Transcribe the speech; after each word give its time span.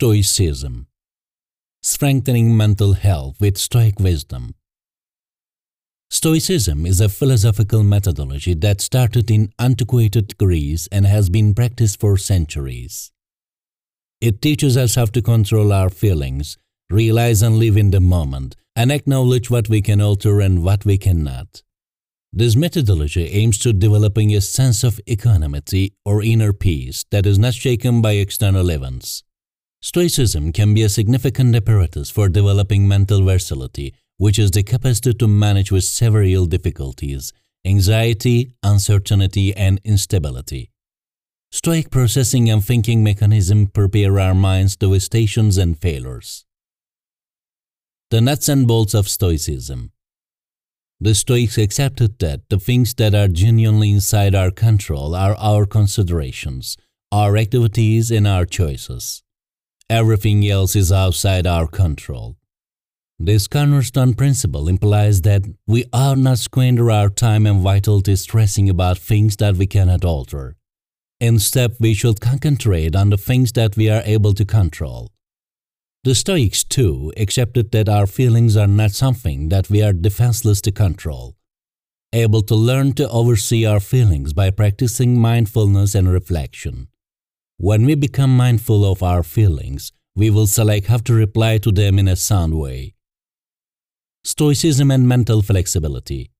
Stoicism 0.00 0.86
Strengthening 1.82 2.56
Mental 2.56 2.92
Health 2.92 3.40
with 3.40 3.58
Stoic 3.58 3.98
Wisdom. 3.98 4.54
Stoicism 6.08 6.86
is 6.86 7.00
a 7.00 7.08
philosophical 7.08 7.82
methodology 7.82 8.54
that 8.54 8.80
started 8.80 9.28
in 9.28 9.52
antiquated 9.58 10.38
Greece 10.38 10.88
and 10.92 11.04
has 11.04 11.28
been 11.28 11.52
practiced 11.52 11.98
for 11.98 12.16
centuries. 12.16 13.10
It 14.20 14.40
teaches 14.40 14.76
us 14.76 14.94
how 14.94 15.06
to 15.06 15.20
control 15.20 15.72
our 15.72 15.90
feelings, 15.90 16.58
realize 16.88 17.42
and 17.42 17.56
live 17.56 17.76
in 17.76 17.90
the 17.90 17.98
moment, 17.98 18.54
and 18.76 18.92
acknowledge 18.92 19.50
what 19.50 19.68
we 19.68 19.82
can 19.82 20.00
alter 20.00 20.40
and 20.40 20.62
what 20.62 20.84
we 20.84 20.96
cannot. 20.96 21.64
This 22.32 22.54
methodology 22.54 23.26
aims 23.30 23.58
to 23.58 23.72
developing 23.72 24.32
a 24.32 24.40
sense 24.42 24.84
of 24.84 25.00
equanimity 25.08 25.94
or 26.04 26.22
inner 26.22 26.52
peace 26.52 27.04
that 27.10 27.26
is 27.26 27.36
not 27.36 27.54
shaken 27.54 28.00
by 28.00 28.12
external 28.12 28.70
events. 28.70 29.24
Stoicism 29.80 30.52
can 30.52 30.74
be 30.74 30.82
a 30.82 30.88
significant 30.88 31.54
apparatus 31.54 32.10
for 32.10 32.28
developing 32.28 32.88
mental 32.88 33.24
versatility, 33.24 33.94
which 34.16 34.38
is 34.38 34.50
the 34.50 34.64
capacity 34.64 35.14
to 35.14 35.28
manage 35.28 35.70
with 35.70 35.84
several 35.84 36.46
difficulties, 36.46 37.32
anxiety, 37.64 38.50
uncertainty, 38.64 39.54
and 39.56 39.80
instability. 39.84 40.70
Stoic 41.52 41.90
processing 41.90 42.50
and 42.50 42.62
thinking 42.62 43.04
mechanism 43.04 43.68
prepare 43.68 44.18
our 44.18 44.34
minds 44.34 44.76
to 44.76 44.88
withstations 44.88 45.56
and 45.56 45.78
failures. 45.78 46.44
The 48.10 48.20
nuts 48.20 48.48
and 48.48 48.66
bolts 48.66 48.94
of 48.94 49.08
Stoicism 49.08 49.92
The 51.00 51.14
Stoics 51.14 51.56
accepted 51.56 52.18
that 52.18 52.48
the 52.48 52.58
things 52.58 52.94
that 52.94 53.14
are 53.14 53.28
genuinely 53.28 53.92
inside 53.92 54.34
our 54.34 54.50
control 54.50 55.14
are 55.14 55.36
our 55.36 55.66
considerations, 55.66 56.76
our 57.12 57.36
activities, 57.36 58.10
and 58.10 58.26
our 58.26 58.44
choices. 58.44 59.22
Everything 59.90 60.46
else 60.46 60.76
is 60.76 60.92
outside 60.92 61.46
our 61.46 61.66
control. 61.66 62.36
This 63.18 63.48
cornerstone 63.48 64.12
principle 64.12 64.68
implies 64.68 65.22
that 65.22 65.42
we 65.66 65.86
ought 65.94 66.18
not 66.18 66.38
squander 66.38 66.90
our 66.90 67.08
time 67.08 67.46
and 67.46 67.62
vitality 67.62 68.14
stressing 68.16 68.68
about 68.68 68.98
things 68.98 69.36
that 69.36 69.56
we 69.56 69.66
cannot 69.66 70.04
alter. 70.04 70.56
Instead, 71.20 71.74
we 71.80 71.94
should 71.94 72.20
concentrate 72.20 72.94
on 72.94 73.08
the 73.08 73.16
things 73.16 73.50
that 73.52 73.78
we 73.78 73.88
are 73.88 74.02
able 74.04 74.34
to 74.34 74.44
control. 74.44 75.10
The 76.04 76.14
Stoics, 76.14 76.64
too, 76.64 77.10
accepted 77.16 77.72
that 77.72 77.88
our 77.88 78.06
feelings 78.06 78.58
are 78.58 78.68
not 78.68 78.90
something 78.90 79.48
that 79.48 79.70
we 79.70 79.82
are 79.82 79.94
defenseless 79.94 80.60
to 80.62 80.70
control. 80.70 81.34
Able 82.12 82.42
to 82.42 82.54
learn 82.54 82.92
to 82.92 83.08
oversee 83.08 83.64
our 83.64 83.80
feelings 83.80 84.34
by 84.34 84.50
practicing 84.50 85.18
mindfulness 85.18 85.94
and 85.94 86.12
reflection. 86.12 86.88
When 87.60 87.86
we 87.86 87.96
become 87.96 88.36
mindful 88.36 88.84
of 88.84 89.02
our 89.02 89.24
feelings, 89.24 89.90
we 90.14 90.30
will 90.30 90.46
select 90.46 90.86
how 90.86 90.98
to 90.98 91.12
reply 91.12 91.58
to 91.58 91.72
them 91.72 91.98
in 91.98 92.06
a 92.06 92.14
sound 92.14 92.56
way. 92.56 92.94
Stoicism 94.22 94.92
and 94.92 95.08
mental 95.08 95.42
flexibility. 95.42 96.30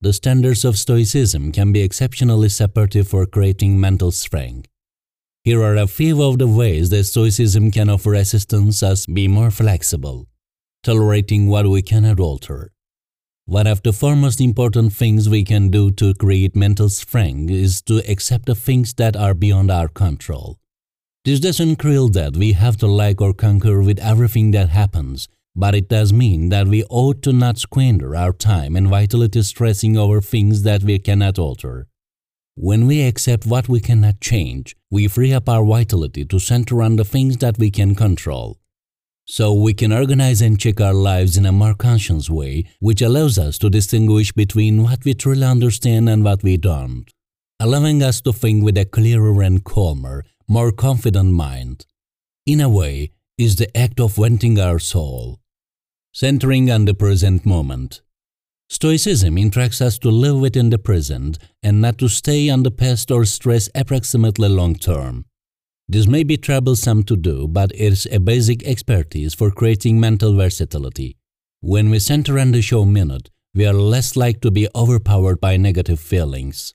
The 0.00 0.14
standards 0.14 0.64
of 0.64 0.78
Stoicism 0.78 1.52
can 1.52 1.70
be 1.70 1.82
exceptionally 1.82 2.48
supportive 2.48 3.08
for 3.08 3.26
creating 3.26 3.78
mental 3.78 4.10
strength. 4.10 4.70
Here 5.42 5.62
are 5.62 5.76
a 5.76 5.86
few 5.86 6.22
of 6.22 6.38
the 6.38 6.48
ways 6.48 6.88
that 6.88 7.04
Stoicism 7.04 7.70
can 7.70 7.90
offer 7.90 8.14
assistance 8.14 8.82
us 8.82 9.04
be 9.04 9.28
more 9.28 9.50
flexible, 9.50 10.28
tolerating 10.82 11.46
what 11.46 11.68
we 11.68 11.82
cannot 11.82 12.18
alter. 12.18 12.73
One 13.46 13.66
of 13.66 13.82
the 13.82 13.92
foremost 13.92 14.40
important 14.40 14.94
things 14.94 15.28
we 15.28 15.44
can 15.44 15.68
do 15.68 15.90
to 15.92 16.14
create 16.14 16.56
mental 16.56 16.88
strength 16.88 17.50
is 17.50 17.82
to 17.82 17.98
accept 18.10 18.46
the 18.46 18.54
things 18.54 18.94
that 18.94 19.16
are 19.16 19.34
beyond 19.34 19.70
our 19.70 19.88
control. 19.88 20.58
This 21.26 21.40
doesn't 21.40 21.84
mean 21.84 22.12
that 22.12 22.38
we 22.38 22.54
have 22.54 22.78
to 22.78 22.86
like 22.86 23.20
or 23.20 23.34
conquer 23.34 23.82
with 23.82 23.98
everything 23.98 24.52
that 24.52 24.70
happens, 24.70 25.28
but 25.54 25.74
it 25.74 25.90
does 25.90 26.10
mean 26.10 26.48
that 26.48 26.68
we 26.68 26.84
ought 26.84 27.20
to 27.24 27.34
not 27.34 27.58
squander 27.58 28.16
our 28.16 28.32
time 28.32 28.76
and 28.76 28.88
vitality 28.88 29.42
stressing 29.42 29.94
over 29.94 30.22
things 30.22 30.62
that 30.62 30.82
we 30.82 30.98
cannot 30.98 31.38
alter. 31.38 31.86
When 32.54 32.86
we 32.86 33.02
accept 33.02 33.44
what 33.44 33.68
we 33.68 33.80
cannot 33.80 34.22
change, 34.22 34.74
we 34.90 35.06
free 35.06 35.34
up 35.34 35.50
our 35.50 35.66
vitality 35.66 36.24
to 36.24 36.38
center 36.38 36.80
on 36.80 36.96
the 36.96 37.04
things 37.04 37.36
that 37.38 37.58
we 37.58 37.70
can 37.70 37.94
control 37.94 38.58
so 39.26 39.52
we 39.52 39.72
can 39.72 39.92
organize 39.92 40.40
and 40.40 40.60
check 40.60 40.80
our 40.80 40.94
lives 40.94 41.36
in 41.36 41.46
a 41.46 41.52
more 41.52 41.74
conscious 41.74 42.28
way, 42.28 42.64
which 42.80 43.00
allows 43.00 43.38
us 43.38 43.58
to 43.58 43.70
distinguish 43.70 44.32
between 44.32 44.82
what 44.82 45.04
we 45.04 45.14
truly 45.14 45.44
understand 45.44 46.08
and 46.08 46.24
what 46.24 46.42
we 46.42 46.56
don't, 46.56 47.10
allowing 47.58 48.02
us 48.02 48.20
to 48.20 48.32
think 48.32 48.62
with 48.62 48.76
a 48.76 48.84
clearer 48.84 49.42
and 49.42 49.64
calmer, 49.64 50.24
more 50.46 50.72
confident 50.72 51.32
mind. 51.32 51.86
In 52.46 52.60
a 52.60 52.68
way, 52.68 53.12
is 53.38 53.56
the 53.56 53.76
act 53.76 53.98
of 53.98 54.16
venting 54.16 54.60
our 54.60 54.78
soul, 54.78 55.40
centering 56.12 56.70
on 56.70 56.84
the 56.84 56.94
present 56.94 57.44
moment. 57.44 58.02
Stoicism 58.68 59.36
instructs 59.38 59.80
us 59.80 59.98
to 59.98 60.08
live 60.08 60.38
within 60.38 60.70
the 60.70 60.78
present 60.78 61.38
and 61.62 61.80
not 61.80 61.98
to 61.98 62.08
stay 62.08 62.48
on 62.48 62.62
the 62.62 62.70
past 62.70 63.10
or 63.10 63.24
stress 63.24 63.68
approximately 63.74 64.48
long 64.48 64.74
term. 64.74 65.24
This 65.86 66.06
may 66.06 66.22
be 66.22 66.38
troublesome 66.38 67.02
to 67.04 67.16
do, 67.16 67.46
but 67.46 67.70
it 67.72 67.92
is 67.92 68.08
a 68.10 68.18
basic 68.18 68.64
expertise 68.64 69.34
for 69.34 69.50
creating 69.50 70.00
mental 70.00 70.34
versatility. 70.34 71.18
When 71.60 71.90
we 71.90 71.98
center 71.98 72.38
on 72.38 72.52
the 72.52 72.62
show 72.62 72.86
minute, 72.86 73.30
we 73.54 73.66
are 73.66 73.74
less 73.74 74.16
likely 74.16 74.40
to 74.40 74.50
be 74.50 74.68
overpowered 74.74 75.40
by 75.40 75.56
negative 75.58 76.00
feelings. 76.00 76.74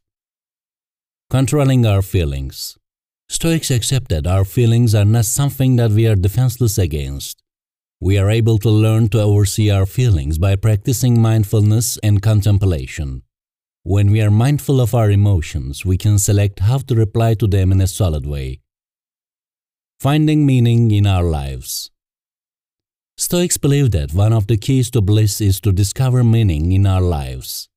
Controlling 1.29 1.85
our 1.85 2.01
feelings. 2.01 2.77
Stoics 3.27 3.71
accept 3.71 4.09
that 4.09 4.27
our 4.27 4.45
feelings 4.45 4.95
are 4.95 5.05
not 5.05 5.25
something 5.25 5.75
that 5.75 5.91
we 5.91 6.07
are 6.07 6.15
defenseless 6.15 6.77
against. 6.77 7.43
We 7.99 8.17
are 8.17 8.29
able 8.29 8.59
to 8.59 8.69
learn 8.69 9.09
to 9.09 9.21
oversee 9.21 9.69
our 9.69 9.85
feelings 9.85 10.37
by 10.37 10.55
practicing 10.55 11.19
mindfulness 11.21 11.97
and 12.01 12.21
contemplation. 12.21 13.23
When 13.83 14.11
we 14.11 14.21
are 14.21 14.31
mindful 14.31 14.79
of 14.79 14.93
our 14.93 15.11
emotions, 15.11 15.83
we 15.83 15.97
can 15.97 16.19
select 16.19 16.59
how 16.59 16.77
to 16.77 16.95
reply 16.95 17.33
to 17.35 17.47
them 17.47 17.71
in 17.71 17.81
a 17.81 17.87
solid 17.87 18.25
way. 18.25 18.61
Finding 19.99 20.45
meaning 20.45 20.91
in 20.91 21.05
our 21.05 21.23
lives. 21.23 21.91
Stoics 23.17 23.57
believe 23.57 23.91
that 23.91 24.13
one 24.13 24.31
of 24.31 24.47
the 24.47 24.55
keys 24.55 24.89
to 24.91 25.01
bliss 25.01 25.41
is 25.41 25.59
to 25.59 25.73
discover 25.73 26.23
meaning 26.23 26.71
in 26.71 26.87
our 26.87 27.01
lives. 27.01 27.67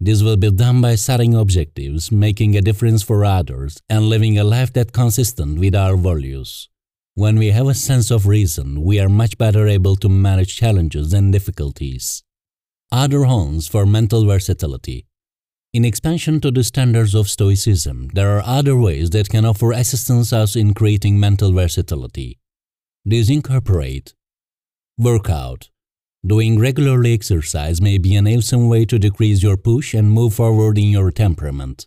This 0.00 0.24
will 0.24 0.36
be 0.36 0.50
done 0.50 0.80
by 0.80 0.96
setting 0.96 1.36
objectives, 1.36 2.10
making 2.10 2.56
a 2.56 2.60
difference 2.60 3.04
for 3.04 3.24
others, 3.24 3.80
and 3.88 4.08
living 4.08 4.38
a 4.38 4.42
life 4.42 4.72
that's 4.72 4.90
consistent 4.90 5.60
with 5.60 5.76
our 5.76 5.96
values. 5.96 6.68
When 7.14 7.38
we 7.38 7.52
have 7.52 7.68
a 7.68 7.74
sense 7.74 8.10
of 8.10 8.26
reason, 8.26 8.82
we 8.82 8.98
are 8.98 9.08
much 9.08 9.38
better 9.38 9.68
able 9.68 9.94
to 9.98 10.08
manage 10.08 10.56
challenges 10.56 11.12
and 11.12 11.32
difficulties. 11.32 12.24
Other 12.90 13.22
homes 13.22 13.68
for 13.68 13.86
mental 13.86 14.26
versatility. 14.26 15.06
In 15.72 15.84
expansion 15.84 16.40
to 16.40 16.50
the 16.50 16.64
standards 16.64 17.14
of 17.14 17.28
Stoicism, 17.28 18.08
there 18.12 18.36
are 18.36 18.42
other 18.44 18.74
ways 18.74 19.10
that 19.10 19.28
can 19.28 19.44
offer 19.44 19.70
assistance 19.70 20.32
us 20.32 20.56
in 20.56 20.74
creating 20.74 21.20
mental 21.20 21.52
versatility. 21.52 22.40
These 23.04 23.30
incorporate 23.30 24.12
Workout 24.98 25.70
Doing 26.26 26.58
regularly 26.58 27.14
exercise 27.14 27.80
may 27.80 27.98
be 27.98 28.16
an 28.16 28.26
awesome 28.26 28.68
way 28.68 28.84
to 28.84 28.98
decrease 28.98 29.44
your 29.44 29.56
push 29.56 29.94
and 29.94 30.10
move 30.10 30.34
forward 30.34 30.76
in 30.76 30.88
your 30.88 31.12
temperament. 31.12 31.86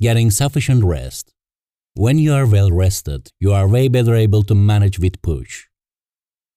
Getting 0.00 0.32
sufficient 0.32 0.82
rest 0.82 1.32
When 1.94 2.18
you 2.18 2.34
are 2.34 2.46
well 2.46 2.72
rested, 2.72 3.30
you 3.38 3.52
are 3.52 3.68
way 3.68 3.86
better 3.86 4.16
able 4.16 4.42
to 4.42 4.56
manage 4.56 4.98
with 4.98 5.22
push. 5.22 5.66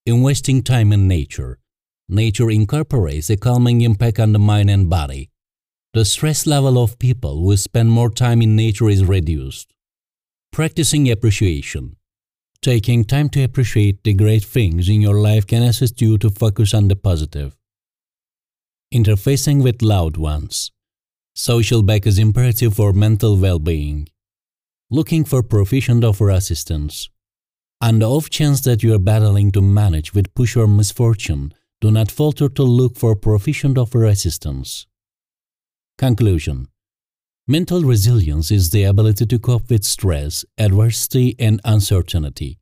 Investing 0.08 0.64
time 0.64 0.91
in 0.91 1.08
nature 1.08 1.59
Nature 2.08 2.50
incorporates 2.50 3.30
a 3.30 3.38
calming 3.38 3.81
impact 3.81 4.20
on 4.20 4.34
the 4.34 4.40
mind 4.40 4.72
and 4.72 4.90
body 4.90 5.30
the 5.91 6.05
stress 6.05 6.45
level 6.45 6.77
of 6.77 7.00
people 7.00 7.41
who 7.41 7.57
spend 7.57 7.89
more 7.89 8.11
time 8.11 8.44
in 8.44 8.55
nature 8.55 8.89
is 8.89 9.03
reduced. 9.03 9.73
Practicing 10.51 11.09
appreciation. 11.09 11.95
Taking 12.61 13.03
time 13.03 13.27
to 13.29 13.43
appreciate 13.43 14.03
the 14.03 14.14
great 14.14 14.43
things 14.43 14.87
in 14.87 15.02
your 15.02 15.16
life 15.16 15.47
can 15.47 15.64
assist 15.64 15.99
you 15.99 16.19
to 16.19 16.29
focus 16.29 16.75
on 16.75 16.90
the 16.90 16.96
positive. 16.96 17.58
Interfacing 18.93 19.64
with 19.64 19.81
loved 19.81 20.16
ones. 20.17 20.72
Social 21.34 21.81
back 21.81 22.05
is 22.05 22.19
imperative 22.19 22.75
for 22.75 22.93
mental 22.93 23.35
well-being. 23.35 24.09
Looking 24.91 25.25
for 25.25 25.41
proficient 25.41 26.03
offer 26.03 26.29
assistance. 26.29 27.09
And 27.81 28.02
the 28.02 28.09
off 28.09 28.29
chance 28.29 28.61
that 28.61 28.84
you 28.84 28.93
are 28.93 28.99
battling 28.99 29.52
to 29.53 29.61
manage 29.61 30.14
with 30.14 30.35
push 30.35 30.55
or 30.55 30.67
misfortune, 30.67 31.53
do 31.81 31.90
not 31.90 32.11
falter 32.11 32.47
to 32.49 32.64
look 32.64 32.96
for 32.96 33.16
proficient 33.16 33.78
offer 33.78 34.03
assistance. 34.05 34.85
Conclusion 35.99 36.69
Mental 37.46 37.81
resilience 37.81 38.51
is 38.51 38.69
the 38.69 38.85
ability 38.85 39.25
to 39.25 39.37
cope 39.37 39.69
with 39.69 39.84
stress, 39.84 40.46
adversity, 40.57 41.35
and 41.37 41.59
uncertainty. 41.66 42.57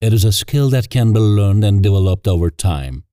It 0.00 0.12
is 0.12 0.24
a 0.24 0.32
skill 0.32 0.68
that 0.70 0.90
can 0.90 1.12
be 1.12 1.20
learned 1.20 1.62
and 1.62 1.80
developed 1.80 2.26
over 2.26 2.50
time. 2.50 3.04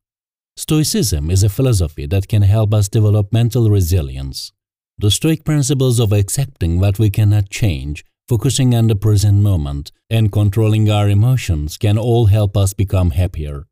Stoicism 0.57 1.29
is 1.29 1.43
a 1.43 1.49
philosophy 1.49 2.07
that 2.07 2.27
can 2.27 2.41
help 2.41 2.73
us 2.73 2.89
develop 2.89 3.31
mental 3.31 3.69
resilience. 3.69 4.51
The 4.97 5.11
Stoic 5.11 5.45
principles 5.45 5.99
of 5.99 6.11
accepting 6.11 6.79
what 6.79 6.97
we 6.97 7.11
cannot 7.11 7.51
change, 7.51 8.03
focusing 8.27 8.73
on 8.73 8.87
the 8.87 8.95
present 8.95 9.43
moment, 9.43 9.91
and 10.09 10.31
controlling 10.31 10.89
our 10.89 11.07
emotions 11.07 11.77
can 11.77 11.99
all 11.99 12.25
help 12.25 12.57
us 12.57 12.73
become 12.73 13.11
happier. 13.11 13.67